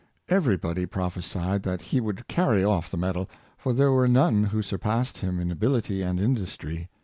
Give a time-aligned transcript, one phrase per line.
[0.29, 4.63] Every body prophesied that he would carry off the medal, for there were none who
[4.63, 6.89] surpassed him in ability and indus try.